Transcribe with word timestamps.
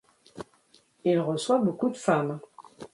Il 1.05 1.19
reçoit 1.19 1.59
beaucoup 1.59 1.89
de 1.91 1.95
femmes. 1.95 2.39